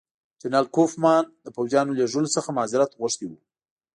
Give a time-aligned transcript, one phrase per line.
[0.41, 3.37] جنرال کوفمان د پوځیانو لېږلو څخه معذرت غوښتی وو.